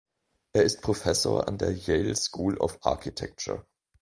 [0.53, 3.67] Er ist Professor an der Yale School of Architecture.